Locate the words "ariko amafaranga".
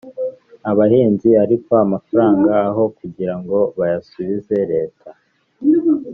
1.43-2.49